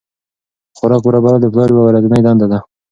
[0.77, 2.59] خوراک برابرول د پلار یوه ورځنۍ دنده ده.